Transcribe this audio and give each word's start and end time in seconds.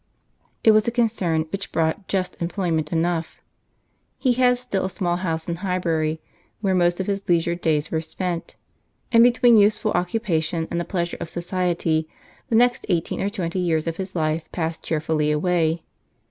It 0.63 0.71
was 0.71 0.87
a 0.87 0.91
concern 0.91 1.41
which 1.51 1.71
brought 1.71 2.07
just 2.07 2.35
employment 2.41 2.91
enough. 2.91 3.39
He 4.17 4.33
had 4.33 4.57
still 4.57 4.85
a 4.85 4.89
small 4.89 5.17
house 5.17 5.47
in 5.47 5.57
Highbury, 5.57 6.19
where 6.59 6.73
most 6.73 6.99
of 6.99 7.05
his 7.05 7.29
leisure 7.29 7.53
days 7.53 7.91
were 7.91 8.01
spent; 8.01 8.55
and 9.11 9.23
between 9.23 9.57
useful 9.57 9.91
occupation 9.91 10.67
and 10.71 10.79
the 10.81 10.85
pleasures 10.85 11.19
of 11.21 11.29
society, 11.29 12.09
the 12.49 12.55
next 12.55 12.83
eighteen 12.89 13.21
or 13.21 13.29
twenty 13.29 13.59
years 13.59 13.85
of 13.85 13.97
his 13.97 14.15
life 14.15 14.51
passed 14.51 14.81
cheerfully 14.81 15.29
away. 15.29 15.83